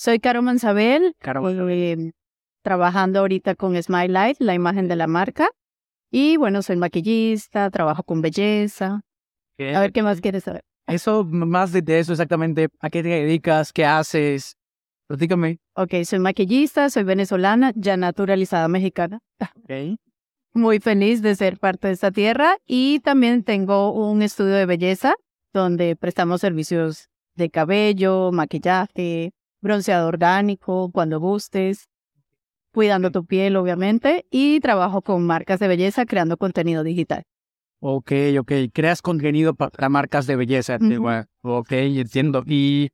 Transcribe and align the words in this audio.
Soy 0.00 0.20
Caro 0.20 0.42
Mansabel, 0.42 1.16
Caro 1.18 1.68
eh, 1.68 2.12
trabajando 2.62 3.18
ahorita 3.18 3.56
con 3.56 3.82
Smile 3.82 4.06
Light, 4.06 4.36
la 4.38 4.54
imagen 4.54 4.86
de 4.86 4.94
la 4.94 5.08
marca. 5.08 5.48
Y 6.08 6.36
bueno, 6.36 6.62
soy 6.62 6.76
maquillista, 6.76 7.68
trabajo 7.70 8.04
con 8.04 8.20
belleza. 8.20 9.00
¿Qué? 9.56 9.74
A 9.74 9.80
ver, 9.80 9.90
¿qué 9.90 10.04
más 10.04 10.20
quieres 10.20 10.44
saber? 10.44 10.62
Eso, 10.86 11.24
más 11.24 11.72
de 11.72 11.98
eso 11.98 12.12
exactamente, 12.12 12.68
¿a 12.78 12.90
qué 12.90 13.02
te 13.02 13.08
dedicas? 13.08 13.72
¿Qué 13.72 13.84
haces? 13.84 14.56
Platícame. 15.08 15.58
Ok, 15.74 16.04
soy 16.04 16.20
maquillista, 16.20 16.90
soy 16.90 17.02
venezolana, 17.02 17.72
ya 17.74 17.96
naturalizada 17.96 18.68
mexicana. 18.68 19.18
Ok. 19.40 19.98
Muy 20.54 20.78
feliz 20.78 21.22
de 21.22 21.34
ser 21.34 21.58
parte 21.58 21.88
de 21.88 21.94
esta 21.94 22.12
tierra 22.12 22.56
y 22.68 23.00
también 23.00 23.42
tengo 23.42 23.92
un 23.92 24.22
estudio 24.22 24.54
de 24.54 24.66
belleza 24.66 25.16
donde 25.52 25.96
prestamos 25.96 26.40
servicios 26.40 27.08
de 27.34 27.50
cabello, 27.50 28.30
maquillaje, 28.30 29.32
bronceado 29.60 30.08
orgánico, 30.08 30.90
cuando 30.92 31.20
gustes, 31.20 31.88
cuidando 32.72 33.10
tu 33.10 33.24
piel, 33.24 33.56
obviamente, 33.56 34.26
y 34.30 34.60
trabajo 34.60 35.02
con 35.02 35.26
marcas 35.26 35.60
de 35.60 35.68
belleza 35.68 36.06
creando 36.06 36.36
contenido 36.36 36.84
digital. 36.84 37.24
Ok, 37.80 38.12
ok. 38.40 38.52
Creas 38.72 39.02
contenido 39.02 39.54
para 39.54 39.88
marcas 39.88 40.26
de 40.26 40.36
belleza. 40.36 40.76
Ujú. 40.76 40.92
igual. 40.92 41.26
Ok, 41.42 41.72
entiendo. 41.72 42.42
¿Y 42.46 42.90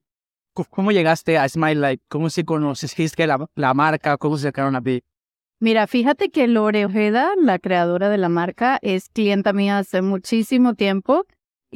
cómo 0.71 0.93
llegaste 0.93 1.39
a 1.39 1.49
Smile 1.49 1.77
Light? 1.77 2.03
¿Cómo 2.09 2.29
se 2.31 2.45
conociste 2.45 3.27
la, 3.27 3.47
la 3.55 3.75
marca? 3.75 4.17
¿Cómo 4.19 4.37
se 4.37 4.43
acercaron 4.43 4.77
a 4.77 4.83
ti? 4.83 5.03
Mira, 5.61 5.87
fíjate 5.87 6.31
que 6.31 6.47
Lore 6.47 6.85
Ojeda, 6.85 7.31
la 7.41 7.59
creadora 7.59 8.11
de 8.11 8.19
la 8.19 8.29
marca, 8.29 8.79
es 8.83 9.09
clienta 9.09 9.53
mía 9.53 9.79
hace 9.79 10.03
muchísimo 10.03 10.75
tiempo 10.75 11.25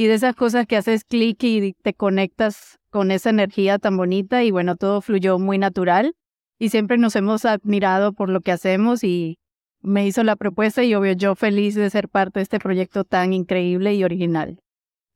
y 0.01 0.07
de 0.07 0.15
esas 0.15 0.37
cosas 0.37 0.65
que 0.69 0.77
haces 0.77 1.03
clic 1.05 1.43
y 1.43 1.73
te 1.83 1.93
conectas 1.93 2.79
con 2.89 3.11
esa 3.11 3.31
energía 3.31 3.81
tan 3.81 3.97
bonita 3.97 4.45
y 4.45 4.53
bueno, 4.53 4.77
todo 4.77 5.01
fluyó 5.01 5.41
muy 5.41 5.59
natural 5.59 6.15
y 6.57 6.69
siempre 6.69 6.99
nos 6.99 7.17
hemos 7.17 7.45
admirado 7.45 8.13
por 8.13 8.29
lo 8.29 8.41
que 8.41 8.53
hacemos 8.53 9.03
y 9.03 9.39
me 9.83 10.07
hizo 10.07 10.23
la 10.23 10.37
propuesta 10.37 10.85
y 10.85 10.95
obvio 10.95 11.15
yo 11.15 11.35
feliz 11.35 11.75
de 11.75 11.91
ser 11.91 12.09
parte 12.09 12.39
de 12.39 12.45
este 12.45 12.61
proyecto 12.61 13.03
tan 13.03 13.33
increíble 13.33 13.93
y 13.95 14.05
original. 14.05 14.61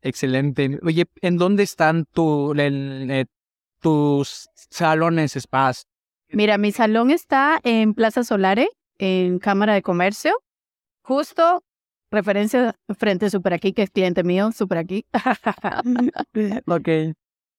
Excelente. 0.01 0.81
Oye, 0.83 1.05
¿en 1.21 1.37
dónde 1.37 1.63
están 1.63 2.05
tu, 2.13 2.51
el- 2.53 3.09
eh, 3.09 3.27
tus 3.81 4.49
salones, 4.71 5.35
spas? 5.39 5.87
Mira, 6.31 6.59
mi 6.59 6.73
salón 6.73 7.13
está 7.13 7.61
en 7.63 7.95
Plaza 7.95 8.25
Solare, 8.25 8.69
en 8.99 9.39
Cámara 9.39 9.75
de 9.75 9.83
Comercio, 9.83 10.33
justo 11.03 11.63
referencia 12.13 12.75
frente 12.99 13.27
a 13.27 13.31
Super 13.31 13.55
Aquí, 13.55 13.73
que 13.73 13.83
es 13.83 13.91
cliente 13.91 14.23
mío, 14.23 14.53
Super 14.53 14.79
Aquí. 14.79 15.05
Ok. 16.67 16.89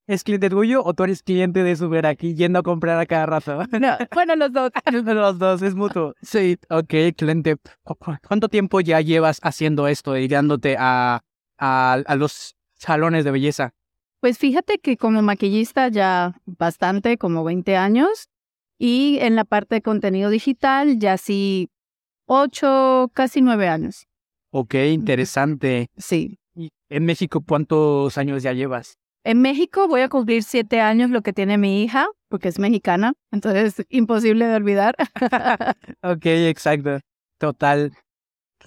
¿Es 0.06 0.24
cliente 0.26 0.50
tuyo 0.50 0.84
o 0.84 0.94
tú 0.94 1.06
eres 1.06 1.24
cliente 1.24 1.64
de 1.64 1.76
Super 1.78 2.06
aquí 2.06 2.36
yendo 2.36 2.60
a 2.60 2.64
comprar 2.64 3.00
a 3.00 3.06
cada 3.06 3.26
rato? 3.26 3.64
No, 3.80 3.96
bueno, 4.14 4.36
los 4.36 4.52
dos. 4.52 4.70
Los 5.06 5.40
dos, 5.40 5.62
es 5.62 5.76
mutuo. 5.76 6.14
Sí, 6.22 6.58
ok, 6.70 6.94
excelente. 6.94 7.56
¿Cu- 7.84 7.96
cu- 7.96 8.18
¿Cuánto 8.28 8.50
tiempo 8.50 8.82
ya 8.82 9.00
llevas 9.00 9.40
haciendo 9.44 9.88
esto, 9.88 10.12
dedicándote 10.12 10.76
a, 10.78 11.22
a, 11.58 11.94
a 12.06 12.16
los 12.16 12.56
salones 12.74 13.24
de 13.24 13.32
belleza? 13.32 13.74
Pues 14.20 14.38
fíjate 14.38 14.80
que 14.80 14.98
como 14.98 15.22
maquillista 15.22 15.88
ya 15.88 16.36
bastante, 16.46 17.18
como 17.18 17.46
20 17.46 17.78
años, 17.78 18.28
y 18.78 19.20
en 19.22 19.36
la 19.38 19.46
parte 19.46 19.76
de 19.76 19.82
contenido 19.82 20.30
digital 20.30 21.00
ya 21.00 21.18
sí 21.18 21.70
8, 22.26 23.10
casi 23.14 23.42
9 23.42 23.70
años. 23.70 24.06
Ok, 24.56 24.76
interesante. 24.76 25.88
Sí. 25.98 26.38
¿Y 26.56 26.70
en 26.90 27.06
México 27.06 27.42
cuántos 27.48 28.18
años 28.20 28.44
ya 28.44 28.54
llevas? 28.54 28.94
En 29.26 29.42
México 29.42 29.88
voy 29.88 30.02
a 30.02 30.10
cumplir 30.10 30.44
7 30.44 30.80
años 30.80 31.10
lo 31.10 31.22
que 31.24 31.34
tiene 31.34 31.58
mi 31.58 31.82
hija, 31.84 32.08
porque 32.30 32.50
es 32.50 32.60
mexicana, 32.60 33.14
entonces 33.32 33.84
imposible 33.90 34.46
de 34.46 34.56
olvidar. 34.56 34.96
Ok, 36.04 36.26
exacto. 36.26 37.00
Total. 37.40 37.94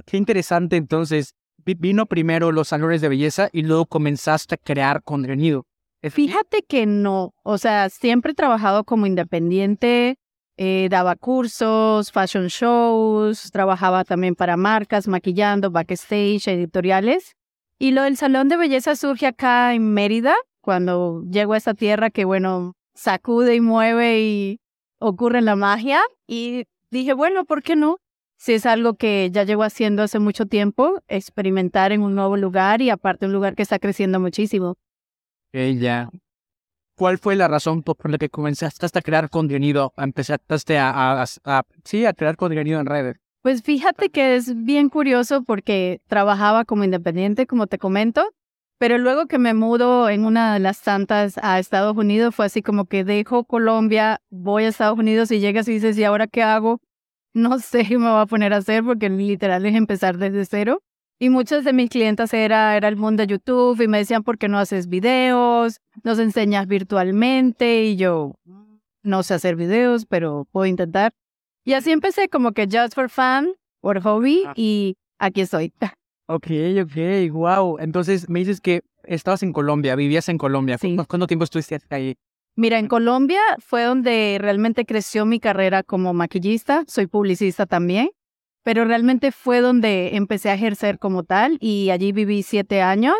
Qué 0.06 0.17
interesante 0.17 0.77
entonces. 0.77 1.34
Vi- 1.65 1.75
Vino 1.75 2.06
primero 2.06 2.50
los 2.53 2.69
salones 2.69 3.00
de 3.00 3.09
belleza 3.09 3.49
y 3.53 3.62
luego 3.62 3.87
comenzaste 3.87 4.55
a 4.56 4.59
crear 4.59 5.03
contenido. 5.05 5.65
¿Es? 6.03 6.15
Fíjate 6.15 6.62
que 6.62 6.87
no, 6.87 7.32
o 7.44 7.59
sea, 7.59 7.88
siempre 7.91 8.32
he 8.32 8.34
trabajado 8.34 8.84
como 8.84 9.06
independiente, 9.06 10.16
eh, 10.56 10.89
daba 10.91 11.17
cursos, 11.17 12.11
fashion 12.11 12.47
shows, 12.47 13.50
trabajaba 13.50 14.05
también 14.05 14.34
para 14.34 14.56
marcas, 14.56 15.09
maquillando, 15.09 15.71
backstage, 15.71 16.49
editoriales. 16.49 17.37
Y 17.78 17.91
lo 17.91 18.03
del 18.03 18.17
salón 18.17 18.49
de 18.49 18.56
belleza 18.56 18.97
surge 18.97 19.27
acá 19.27 19.75
en 19.75 19.93
Mérida, 19.93 20.34
cuando 20.62 21.22
llego 21.31 21.53
a 21.53 21.59
esta 21.59 21.75
tierra 21.75 22.11
que, 22.11 22.25
bueno, 22.25 22.72
sacude 22.94 23.55
y 23.55 23.61
mueve 23.61 24.21
y 24.21 24.61
ocurre 24.99 25.43
la 25.43 25.56
magia. 25.56 26.00
Y 26.27 26.65
dije, 26.91 27.12
bueno, 27.12 27.44
¿por 27.44 27.62
qué 27.62 27.77
no? 27.77 27.99
Si 28.38 28.53
es 28.55 28.67
algo 28.67 28.94
que 28.94 29.31
ya 29.31 29.44
llevo 29.44 29.62
haciendo 29.62 30.03
hace 30.03 30.19
mucho 30.19 30.47
tiempo, 30.47 31.00
experimentar 31.09 31.93
en 31.93 32.03
un 32.03 32.15
nuevo 32.15 32.37
lugar 32.37 32.83
y 32.83 32.91
aparte 32.91 33.27
un 33.27 33.33
lugar 33.33 33.55
que 33.55 33.62
está 33.62 33.78
creciendo 33.78 34.21
muchísimo. 34.21 34.71
Ok, 35.53 35.78
ya. 35.78 36.11
¿Cuál 36.97 37.19
fue 37.19 37.37
la 37.37 37.47
razón 37.47 37.83
por 37.83 38.11
la 38.11 38.17
que 38.19 38.31
comenzaste 38.31 38.87
a 38.99 39.03
crear 39.03 39.29
contenido? 39.29 39.93
Empezaste 39.99 40.79
a, 40.79 40.91
a- 40.91 41.23
a- 41.23 41.59
a- 41.59 41.62
sí, 41.84 42.07
a 42.07 42.15
crear 42.15 42.37
contenido 42.37 42.81
en 42.81 42.87
redes. 42.87 43.17
Pues 43.43 43.62
fíjate 43.62 44.09
que 44.09 44.34
es 44.34 44.65
bien 44.65 44.89
curioso 44.89 45.45
porque 45.45 46.01
trabajaba 46.09 46.65
como 46.65 46.85
independiente, 46.85 47.47
como 47.47 47.67
te 47.67 47.79
comento, 47.79 48.25
pero 48.79 48.99
luego 48.99 49.27
que 49.27 49.39
me 49.39 49.53
mudo 49.55 50.09
en 50.09 50.25
una 50.25 50.55
de 50.55 50.59
las 50.61 50.83
tantas 50.83 51.39
a 51.43 51.59
Estados 51.59 51.97
Unidos 51.97 52.35
fue 52.35 52.47
así 52.47 52.62
como 52.62 52.87
que 52.87 53.05
dejo 53.05 53.45
Colombia, 53.45 54.21
voy 54.31 54.65
a 54.65 54.69
Estados 54.69 54.99
Unidos 54.99 55.31
y 55.31 55.39
llegas 55.39 55.69
y 55.69 55.73
dices, 55.75 55.97
¿y 55.99 56.05
ahora 56.05 56.27
qué 56.27 56.43
hago? 56.43 56.81
No 57.35 57.59
sé 57.61 57.85
qué 57.87 57.99
me 57.99 58.11
voy 58.11 58.23
a 58.23 58.27
poner 58.27 58.53
a 58.55 58.56
hacer 58.56 58.83
porque 58.83 59.11
literal 59.11 59.65
es 59.67 59.75
empezar 59.75 60.17
desde 60.17 60.45
cero. 60.47 60.83
Y 61.19 61.31
muchas 61.31 61.65
de 61.65 61.72
mis 61.72 61.88
clientas 61.88 62.34
era, 62.34 62.77
era 62.77 62.88
el 62.88 62.97
mundo 62.97 63.22
de 63.22 63.27
YouTube 63.28 63.81
y 63.81 63.88
me 63.88 63.99
decían, 63.99 64.22
¿por 64.22 64.37
qué 64.37 64.49
no 64.49 64.59
haces 64.59 64.87
videos? 64.88 65.81
Nos 66.04 66.19
enseñas 66.19 66.66
virtualmente 66.66 67.84
y 67.84 67.97
yo 67.97 68.34
no 69.03 69.22
sé 69.22 69.34
hacer 69.34 69.56
videos, 69.56 70.05
pero 70.05 70.47
puedo 70.53 70.66
intentar. 70.66 71.12
Y 71.65 71.72
así 71.72 71.91
empecé 71.91 72.28
como 72.28 72.53
que 72.53 72.66
just 72.71 72.94
for 72.94 73.09
fun, 73.09 73.55
por 73.81 74.00
hobby, 74.03 74.44
Ah. 74.47 74.53
y 74.56 74.97
aquí 75.19 75.41
estoy. 75.41 75.72
Ok, 76.26 76.49
ok, 76.82 77.32
wow. 77.32 77.78
Entonces 77.78 78.28
me 78.28 78.41
dices 78.41 78.60
que 78.60 78.82
estabas 79.05 79.43
en 79.43 79.53
Colombia, 79.53 79.94
vivías 79.97 80.28
en 80.28 80.38
Colombia. 80.38 80.76
Sí. 80.76 80.97
¿Cu- 80.97 81.05
¿Cuánto 81.09 81.26
tiempo 81.26 81.44
estuviste 81.44 81.78
ahí? 81.91 82.16
Mira, 82.56 82.78
en 82.78 82.88
Colombia 82.88 83.41
fue 83.59 83.84
donde 83.84 84.38
realmente 84.41 84.84
creció 84.84 85.25
mi 85.25 85.41
carrera 85.41 85.82
como 85.82 86.12
maquillista, 86.15 86.84
soy 86.88 87.06
publicista 87.06 87.65
también, 87.66 88.10
pero 88.66 88.84
realmente 88.84 89.31
fue 89.31 89.60
donde 89.60 90.16
empecé 90.16 90.50
a 90.50 90.54
ejercer 90.54 90.99
como 90.99 91.22
tal 91.22 91.56
y 91.60 91.91
allí 91.91 92.10
viví 92.10 92.43
siete 92.43 92.82
años 92.82 93.15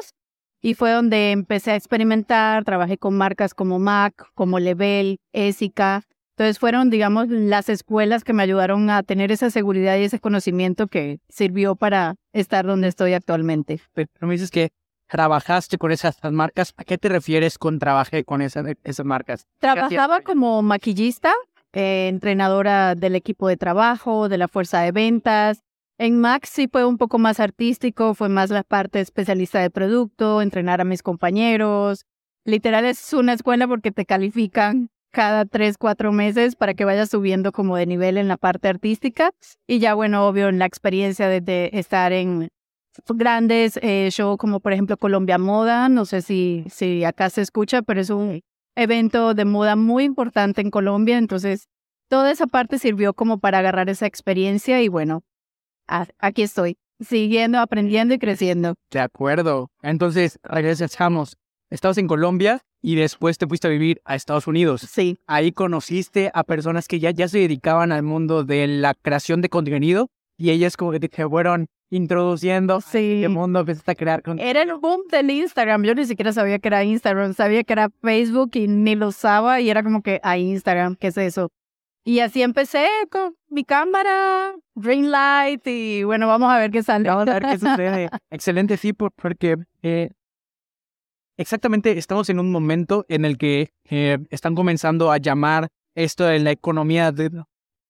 y 0.61 0.75
fue 0.75 0.91
donde 0.91 1.31
empecé 1.31 1.71
a 1.71 1.77
experimentar, 1.77 2.65
trabajé 2.65 2.99
con 2.99 3.17
marcas 3.17 3.55
como 3.55 3.79
MAC, 3.79 4.25
como 4.35 4.59
Level, 4.59 5.19
Essica. 5.33 6.03
Entonces 6.37 6.59
fueron, 6.59 6.91
digamos, 6.91 7.29
las 7.29 7.69
escuelas 7.69 8.25
que 8.25 8.33
me 8.33 8.43
ayudaron 8.43 8.91
a 8.91 9.05
tener 9.05 9.31
esa 9.31 9.51
seguridad 9.51 9.97
y 9.97 10.03
ese 10.03 10.19
conocimiento 10.19 10.89
que 10.89 11.21
sirvió 11.29 11.77
para 11.77 12.17
estar 12.33 12.67
donde 12.67 12.89
estoy 12.89 13.13
actualmente. 13.15 13.81
Pero 13.95 14.09
me 14.23 14.33
dices 14.33 14.51
que 14.51 14.71
trabajaste 15.09 15.79
con 15.79 15.93
esas 15.93 16.19
marcas. 16.33 16.75
¿A 16.77 16.83
qué 16.83 16.99
te 16.99 17.09
refieres 17.09 17.57
con 17.57 17.79
trabajé 17.79 18.25
con 18.25 18.43
esa- 18.43 18.65
esas 18.83 19.07
marcas? 19.07 19.47
Trabajaba 19.61 20.23
como 20.23 20.61
maquillista, 20.63 21.33
eh, 21.73 22.09
entrenadora 22.09 22.95
del 22.95 23.15
equipo 23.15 23.49
de 23.49 23.57
trabajo, 23.57 24.29
de 24.29 24.39
la 24.39 24.49
fuerza 24.49 24.81
de 24.81 24.93
ventas. 24.93 25.63
En 25.99 26.21
Max 26.21 26.51
sí 26.53 26.69
fue 26.71 26.85
un 26.85 26.99
poco 26.99 27.19
más 27.19 27.41
artístico, 27.41 28.15
fue 28.15 28.29
más 28.29 28.51
la 28.51 28.63
parte 28.63 29.01
especialista 29.01 29.61
de 29.61 29.71
producto, 29.71 30.43
entrenar 30.43 30.81
a 30.81 30.85
mis 30.85 31.03
compañeros. 31.03 32.05
Literal 32.45 32.85
es 32.85 33.13
una 33.13 33.33
escuela 33.33 33.67
porque 33.67 33.93
te 33.93 34.05
califican 34.05 34.91
cada 35.11 35.47
tres, 35.47 35.79
cuatro 35.79 36.13
meses 36.13 36.57
para 36.57 36.75
que 36.75 36.85
vayas 36.85 37.09
subiendo 37.09 37.51
como 37.51 37.77
de 37.77 37.87
nivel 37.87 38.19
en 38.19 38.29
la 38.29 38.37
parte 38.37 38.69
artística. 38.69 39.31
Y 39.67 39.79
ya, 39.79 39.95
bueno, 39.95 40.27
obvio, 40.27 40.49
en 40.49 40.59
la 40.59 40.67
experiencia 40.67 41.29
de, 41.29 41.71
estar 41.73 42.13
en 42.13 42.49
grandes 43.09 43.79
eh, 43.83 44.09
shows 44.11 44.37
como 44.37 44.61
por 44.61 44.73
ejemplo 44.73 44.97
Colombia 44.97 45.39
Moda, 45.39 45.89
no 45.89 46.05
sé 46.05 46.21
si, 46.21 46.65
si 46.69 47.05
acá 47.05 47.31
se 47.31 47.43
escucha, 47.43 47.81
pero 47.83 48.01
es 48.01 48.11
un 48.11 48.43
evento 48.77 49.35
de 49.35 49.45
moda 49.45 49.75
muy 49.75 50.05
importante 50.05 50.61
en 50.61 50.71
Colombia, 50.71 51.19
entonces 51.19 51.69
toda 52.09 52.31
esa 52.31 52.47
parte 52.47 52.79
sirvió 52.79 53.15
como 53.15 53.39
para 53.39 53.59
agarrar 53.59 53.89
esa 53.89 54.07
experiencia 54.07 54.81
y 54.83 54.89
bueno, 54.89 55.23
aquí 56.19 56.43
estoy, 56.43 56.79
siguiendo, 57.01 57.59
aprendiendo 57.59 58.15
y 58.15 58.19
creciendo. 58.19 58.75
De 58.91 59.01
acuerdo. 59.01 59.71
Entonces, 59.83 60.39
regresamos. 60.43 61.37
Estabas 61.71 61.99
en 61.99 62.07
Colombia 62.07 62.61
y 62.81 62.95
después 62.95 63.39
te 63.39 63.47
fuiste 63.47 63.67
a 63.67 63.71
vivir 63.71 64.01
a 64.05 64.15
Estados 64.15 64.47
Unidos. 64.47 64.83
Sí, 64.83 65.19
Ahí 65.27 65.51
conociste 65.51 66.31
a 66.33 66.45
personas 66.45 66.87
que 66.87 67.01
ya, 67.01 67.11
ya 67.11 67.27
se 67.27 67.39
dedicaban 67.39 67.91
al 67.91 68.05
mundo 68.05 68.45
de 68.45 68.69
la 68.69 68.95
creación 68.95 69.41
de 69.41 69.49
contenido 69.49 70.09
y 70.39 70.51
ellas 70.51 70.77
como 70.77 70.93
que 70.93 71.01
te 71.01 71.29
fueron 71.29 71.67
introduciendo 71.91 72.81
Sí. 72.81 73.19
qué 73.23 73.29
mundo 73.29 73.61
empezaste 73.61 73.91
a 73.93 73.95
crear 73.95 74.23
con... 74.23 74.39
Era 74.39 74.63
el 74.63 74.75
boom 74.75 75.03
del 75.11 75.31
Instagram. 75.31 75.85
Yo 75.85 75.95
ni 75.95 76.05
siquiera 76.05 76.33
sabía 76.33 76.59
que 76.59 76.69
era 76.69 76.83
Instagram. 76.85 77.35
Sabía 77.35 77.63
que 77.65 77.73
era 77.73 77.91
Facebook 78.03 78.51
y 78.55 78.67
ni 78.69 78.95
lo 78.97 79.09
usaba. 79.09 79.61
Y 79.61 79.71
era 79.71 79.83
como 79.83 80.03
que, 80.03 80.21
a 80.23 80.37
Instagram, 80.39 80.97
¿qué 80.97 81.09
es 81.09 81.17
eso? 81.17 81.51
Y 82.05 82.21
así 82.21 82.43
empecé 82.43 82.87
con 83.11 83.35
mi 83.49 83.65
cámara, 83.65 84.55
ring 84.77 85.07
light. 85.07 85.67
Y 85.67 86.03
bueno, 86.05 86.29
vamos 86.29 86.51
a 86.53 86.59
ver 86.59 86.71
qué 86.71 86.83
sale. 86.83 87.09
Vamos 87.09 87.27
a 87.29 87.35
ver 87.39 87.43
qué 87.43 87.59
sucede. 87.59 88.09
Excelente, 88.31 88.77
sí, 88.77 88.93
por- 88.93 89.13
porque 89.13 89.57
eh, 89.83 90.11
exactamente 91.37 91.97
estamos 91.99 92.29
en 92.31 92.39
un 92.41 92.51
momento 92.51 93.05
en 93.09 93.25
el 93.25 93.39
que 93.39 93.71
eh, 93.91 94.19
están 94.31 94.55
comenzando 94.55 95.11
a 95.13 95.19
llamar 95.19 95.69
esto 95.95 96.25
de 96.25 96.39
la 96.41 96.51
economía 96.51 97.13
de, 97.13 97.31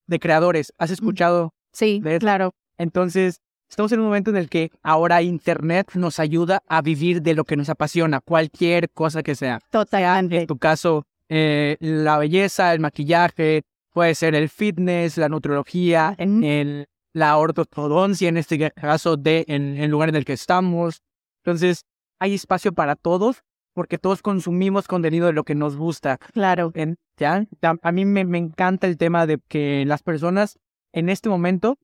de 0.06 0.19
creadores. 0.19 0.72
¿Has 0.78 0.90
escuchado? 0.90 1.52
Sí, 1.72 2.00
¿Ves? 2.02 2.20
claro. 2.20 2.54
Entonces, 2.78 3.40
estamos 3.68 3.92
en 3.92 4.00
un 4.00 4.06
momento 4.06 4.30
en 4.30 4.36
el 4.36 4.48
que 4.48 4.70
ahora 4.82 5.22
Internet 5.22 5.90
nos 5.94 6.18
ayuda 6.18 6.62
a 6.68 6.82
vivir 6.82 7.22
de 7.22 7.34
lo 7.34 7.44
que 7.44 7.56
nos 7.56 7.68
apasiona, 7.68 8.20
cualquier 8.20 8.90
cosa 8.90 9.22
que 9.22 9.34
sea. 9.34 9.60
Totalmente. 9.70 10.40
En 10.42 10.46
tu 10.46 10.58
caso, 10.58 11.04
eh, 11.28 11.76
la 11.80 12.18
belleza, 12.18 12.72
el 12.72 12.80
maquillaje, 12.80 13.62
puede 13.92 14.14
ser 14.14 14.34
el 14.34 14.48
fitness, 14.48 15.16
la 15.16 15.28
nutrología, 15.28 16.14
Ujú. 16.18 16.40
el, 16.44 16.86
la 17.12 17.36
ortodoncia, 17.38 18.28
en 18.28 18.36
este 18.36 18.70
caso, 18.72 19.16
de, 19.16 19.44
en 19.48 19.76
el 19.78 19.90
lugar 19.90 20.08
en 20.10 20.16
el 20.16 20.24
que 20.24 20.34
estamos. 20.34 21.00
Entonces, 21.44 21.82
hay 22.20 22.34
espacio 22.34 22.72
para 22.72 22.94
todos 22.96 23.42
porque 23.74 23.98
todos 23.98 24.22
consumimos 24.22 24.88
contenido 24.88 25.26
de 25.26 25.32
lo 25.34 25.44
que 25.44 25.54
nos 25.54 25.76
gusta. 25.76 26.19
Claro. 26.32 26.72
En- 26.74 26.96
¿ya? 27.19 27.44
Ta- 27.60 27.76
A 27.82 27.92
mí 27.92 28.04
me, 28.04 28.24
me 28.24 28.38
encanta 28.38 28.86
el 28.86 28.96
tema 28.96 29.26
de 29.26 29.38
que 29.48 29.84
las 29.86 30.02
personas 30.02 30.58
en 30.94 31.08
este 31.10 31.28
momento 31.28 31.76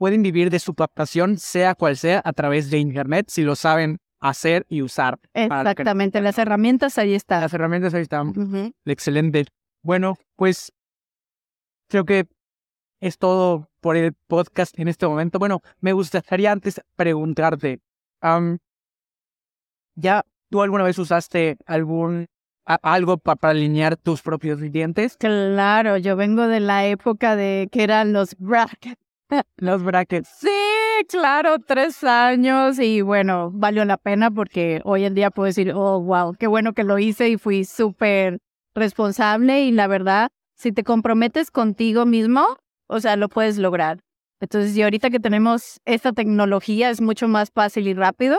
pueden 0.00 0.22
vivir 0.22 0.48
de 0.48 0.58
su 0.58 0.74
pasión, 0.74 1.36
sea 1.36 1.74
cual 1.74 1.94
sea, 1.98 2.22
a 2.24 2.32
través 2.32 2.70
de 2.70 2.78
Internet, 2.78 3.26
si 3.28 3.42
lo 3.42 3.54
saben 3.54 3.98
hacer 4.18 4.64
y 4.70 4.80
usar. 4.80 5.18
para 5.34 5.60
Exactamente. 5.72 6.22
Las 6.22 6.38
herramientas 6.38 6.96
ahí 6.96 7.12
están. 7.12 7.42
Las 7.42 7.52
herramientas 7.52 7.92
ahí 7.92 8.00
están. 8.00 8.72
Excelente. 8.86 9.44
Bueno, 9.82 10.16
pues 10.36 10.72
creo 11.90 12.06
que 12.06 12.28
es 13.02 13.18
todo 13.18 13.68
por 13.80 13.96
el 13.98 14.14
podcast 14.26 14.78
en 14.78 14.88
este 14.88 15.06
momento. 15.06 15.38
Bueno, 15.38 15.60
me 15.80 15.92
gustaría 15.92 16.50
antes 16.50 16.80
preguntarte, 16.96 17.80
¿ya 19.96 20.24
tú 20.50 20.62
alguna 20.62 20.84
vez 20.84 20.98
usaste 20.98 21.58
algún 21.66 22.26
a- 22.66 22.78
algo 22.82 23.18
pa- 23.18 23.36
para 23.36 23.50
alinear 23.52 23.96
tus 23.98 24.22
propios 24.22 24.60
dientes? 24.60 25.18
Claro, 25.18 25.98
yo 25.98 26.16
vengo 26.16 26.46
de 26.46 26.60
la 26.60 26.86
época 26.86 27.36
de 27.36 27.68
que 27.70 27.82
eran 27.82 28.14
los 28.14 28.34
brackets. 28.38 29.00
Los 29.56 29.82
brackets. 29.82 30.28
Sí, 30.38 30.48
claro, 31.08 31.58
tres 31.58 32.02
años 32.04 32.78
y 32.78 33.00
bueno, 33.00 33.50
valió 33.52 33.84
la 33.84 33.96
pena 33.96 34.30
porque 34.30 34.80
hoy 34.84 35.04
en 35.04 35.14
día 35.14 35.30
puedo 35.30 35.46
decir, 35.46 35.72
oh, 35.74 36.00
wow, 36.00 36.34
qué 36.38 36.46
bueno 36.46 36.72
que 36.72 36.84
lo 36.84 36.98
hice 36.98 37.28
y 37.28 37.38
fui 37.38 37.64
súper 37.64 38.38
responsable 38.74 39.62
y 39.64 39.72
la 39.72 39.86
verdad, 39.86 40.30
si 40.54 40.72
te 40.72 40.84
comprometes 40.84 41.50
contigo 41.50 42.06
mismo, 42.06 42.46
o 42.86 43.00
sea, 43.00 43.16
lo 43.16 43.28
puedes 43.28 43.58
lograr. 43.58 44.00
Entonces, 44.40 44.76
y 44.76 44.82
ahorita 44.82 45.10
que 45.10 45.20
tenemos 45.20 45.80
esta 45.84 46.12
tecnología 46.12 46.90
es 46.90 47.00
mucho 47.00 47.28
más 47.28 47.50
fácil 47.50 47.88
y 47.88 47.94
rápido 47.94 48.38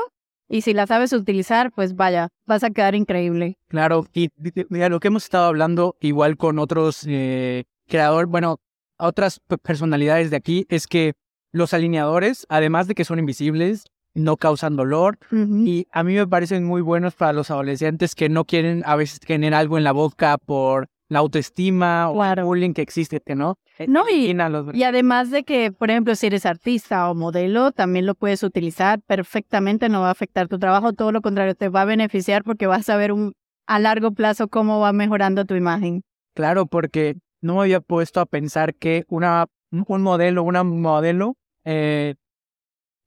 y 0.51 0.61
si 0.61 0.73
la 0.73 0.85
sabes 0.85 1.13
utilizar, 1.13 1.71
pues 1.71 1.95
vaya, 1.95 2.27
vas 2.45 2.63
a 2.63 2.71
quedar 2.71 2.93
increíble. 2.93 3.57
Claro, 3.67 4.05
y 4.13 4.29
mira, 4.69 4.89
lo 4.89 4.99
que 4.99 5.07
hemos 5.07 5.23
estado 5.23 5.45
hablando 5.45 5.95
igual 6.01 6.35
con 6.35 6.59
otros 6.59 7.05
eh, 7.07 7.63
creadores, 7.87 8.29
bueno, 8.29 8.59
otras 9.07 9.39
pe- 9.47 9.57
personalidades 9.57 10.29
de 10.31 10.37
aquí, 10.37 10.65
es 10.69 10.87
que 10.87 11.13
los 11.51 11.73
alineadores, 11.73 12.45
además 12.49 12.87
de 12.87 12.95
que 12.95 13.03
son 13.05 13.19
invisibles, 13.19 13.85
no 14.13 14.35
causan 14.37 14.75
dolor, 14.75 15.17
y 15.31 15.87
a 15.91 16.03
mí 16.03 16.15
me 16.15 16.27
parecen 16.27 16.63
muy 16.65 16.81
buenos 16.81 17.15
para 17.15 17.31
los 17.33 17.49
adolescentes 17.51 18.13
que 18.15 18.27
no 18.29 18.43
quieren 18.45 18.83
a 18.85 18.95
veces 18.95 19.19
tener 19.19 19.53
algo 19.53 19.77
en 19.77 19.83
la 19.85 19.91
boca 19.93 20.37
por 20.37 20.87
la 21.09 21.19
autoestima 21.19 22.09
o 22.09 22.13
Claro. 22.15 22.41
el 22.41 22.45
bullying 22.45 22.73
que 22.73 22.81
existe, 22.81 23.21
no. 23.35 23.55
No, 23.87 24.03
y- 24.09 24.33
Y 24.73 24.83
además 24.83 25.31
de 25.31 25.43
que, 25.43 25.71
por 25.71 25.89
ejemplo, 25.89 26.15
si 26.15 26.27
eres 26.27 26.45
artista 26.45 27.09
o 27.09 27.15
modelo, 27.15 27.71
también 27.71 28.05
lo 28.05 28.15
puedes 28.15 28.43
utilizar 28.43 29.01
perfectamente, 29.01 29.89
no 29.89 30.01
va 30.01 30.09
a 30.09 30.11
afectar 30.11 30.47
tu 30.47 30.59
trabajo, 30.59 30.93
todo 30.93 31.11
lo 31.11 31.21
contrario, 31.21 31.55
te 31.55 31.69
va 31.69 31.81
a 31.81 31.85
beneficiar 31.85 32.43
porque 32.43 32.67
vas 32.67 32.89
a 32.89 32.97
ver 32.97 33.11
un, 33.11 33.33
a 33.67 33.79
largo 33.79 34.11
plazo 34.11 34.47
cómo 34.49 34.79
va 34.79 34.93
mejorando 34.93 35.45
tu 35.45 35.55
imagen. 35.55 36.03
Claro, 36.35 36.65
porque 36.65 37.15
no 37.41 37.55
me 37.55 37.61
había 37.61 37.81
puesto 37.81 38.19
a 38.21 38.25
pensar 38.25 38.75
que 38.75 39.05
una, 39.07 39.47
un 39.71 40.01
modelo, 40.01 40.43
una 40.43 40.63
modelo, 40.63 41.35
eh, 41.65 42.15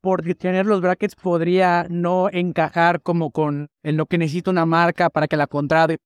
por 0.01 0.23
tener 0.35 0.67
los 0.67 0.81
brackets 0.81 1.15
podría 1.17 1.87
no 1.89 2.29
encajar 2.31 3.01
como 3.01 3.31
con 3.31 3.69
en 3.83 3.97
lo 3.97 4.07
que 4.07 4.19
necesita 4.19 4.51
una 4.51 4.67
marca 4.67 5.09
para 5.11 5.27
que 5.29 5.37
la 5.37 5.47
contrate 5.47 5.99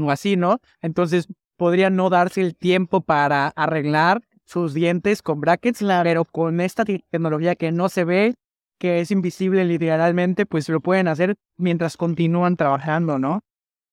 o 0.00 0.10
así, 0.10 0.36
¿no? 0.36 0.58
Entonces 0.80 1.28
podría 1.56 1.90
no 1.90 2.10
darse 2.10 2.40
el 2.40 2.56
tiempo 2.56 3.02
para 3.02 3.48
arreglar 3.48 4.22
sus 4.46 4.74
dientes 4.74 5.22
con 5.22 5.40
brackets, 5.40 5.84
pero 6.02 6.24
con 6.24 6.60
esta 6.60 6.84
te- 6.84 7.04
tecnología 7.10 7.54
que 7.54 7.70
no 7.70 7.88
se 7.88 8.04
ve, 8.04 8.34
que 8.78 9.00
es 9.00 9.10
invisible 9.10 9.64
literalmente, 9.64 10.46
pues 10.46 10.68
lo 10.68 10.80
pueden 10.80 11.06
hacer 11.08 11.36
mientras 11.56 11.96
continúan 11.96 12.56
trabajando, 12.56 13.18
¿no? 13.18 13.40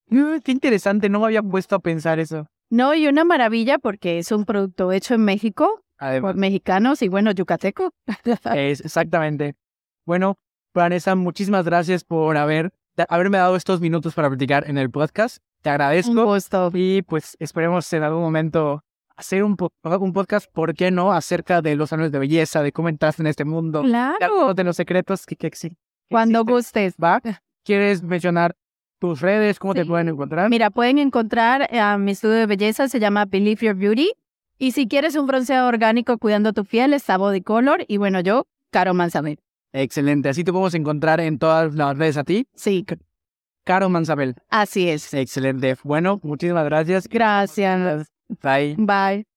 Mm, 0.07 0.39
Qué 0.43 0.51
interesante, 0.51 1.09
no 1.09 1.19
me 1.19 1.25
había 1.27 1.43
puesto 1.43 1.75
a 1.75 1.79
pensar 1.79 2.19
eso. 2.19 2.47
No, 2.71 2.93
y 2.95 3.05
una 3.07 3.23
maravilla 3.25 3.77
porque 3.77 4.17
es 4.17 4.31
un 4.31 4.45
producto 4.45 4.91
hecho 4.91 5.13
en 5.13 5.25
México 5.25 5.83
Además, 5.99 6.31
por 6.31 6.39
mexicanos 6.39 7.01
y 7.03 7.09
bueno, 7.09 7.31
yucateco. 7.31 7.93
es 8.55 8.81
exactamente. 8.85 9.55
Bueno, 10.05 10.37
Vanessa, 10.73 11.15
muchísimas 11.15 11.65
gracias 11.65 12.03
por 12.03 12.37
haber, 12.37 12.71
haberme 13.09 13.37
dado 13.37 13.55
estos 13.55 13.81
minutos 13.81 14.13
para 14.15 14.29
platicar 14.29 14.67
en 14.69 14.77
el 14.77 14.89
podcast. 14.89 15.37
Te 15.61 15.69
Un 15.69 15.73
agradezco 15.73 16.25
gusto. 16.25 16.71
y 16.73 17.01
pues 17.03 17.35
esperemos 17.39 17.91
en 17.93 18.03
algún 18.03 18.21
momento 18.23 18.83
hacer 19.15 19.43
un, 19.43 19.57
po- 19.57 19.71
un 19.83 20.13
podcast, 20.13 20.49
¿por 20.51 20.73
qué 20.73 20.89
no? 20.89 21.11
Acerca 21.13 21.61
de 21.61 21.75
los 21.75 21.93
años 21.93 22.11
de 22.11 22.17
belleza, 22.19 22.63
de 22.63 22.71
cómo 22.71 22.89
entraste 22.89 23.21
en 23.21 23.27
este 23.27 23.45
mundo, 23.45 23.83
Claro, 23.83 24.53
de 24.55 24.63
los 24.63 24.75
secretos 24.77 25.25
que, 25.27 25.35
que 25.35 25.51
cuando 26.09 26.39
existen. 26.39 26.55
gustes. 26.55 26.95
¿Va? 27.03 27.21
¿Quieres 27.63 28.01
mencionar 28.01 28.55
tus 29.01 29.19
redes? 29.19 29.57
¿Cómo 29.57 29.73
te 29.73 29.83
pueden 29.83 30.09
encontrar? 30.09 30.47
Mira, 30.49 30.69
pueden 30.69 30.99
encontrar 30.99 31.67
a 31.75 31.97
mi 31.97 32.11
estudio 32.11 32.35
de 32.35 32.45
belleza, 32.45 32.87
se 32.87 32.99
llama 32.99 33.25
Believe 33.25 33.65
Your 33.65 33.75
Beauty. 33.75 34.11
Y 34.59 34.73
si 34.73 34.87
quieres 34.87 35.15
un 35.15 35.25
bronceado 35.25 35.67
orgánico 35.67 36.19
cuidando 36.19 36.53
tu 36.53 36.63
piel, 36.65 36.93
está 36.93 37.17
Body 37.17 37.41
Color. 37.41 37.83
Y 37.87 37.97
bueno, 37.97 38.19
yo, 38.19 38.45
Caro 38.69 38.93
Mansabel. 38.93 39.39
Excelente, 39.73 40.29
así 40.29 40.43
te 40.43 40.51
podemos 40.51 40.75
encontrar 40.75 41.19
en 41.19 41.39
todas 41.39 41.73
las 41.73 41.97
redes 41.97 42.17
a 42.17 42.23
ti. 42.23 42.45
Sí, 42.53 42.85
Caro 43.63 43.89
Mansabel. 43.89 44.35
así 44.49 44.87
es. 44.87 45.11
Excelente. 45.15 45.75
Bueno, 45.83 46.19
muchísimas 46.21 46.65
gracias. 46.65 47.07
Gracias. 47.09 48.07
Bye. 48.43 48.75
Bye. 48.77 49.30